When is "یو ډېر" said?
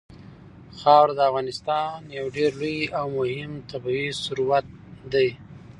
2.17-2.51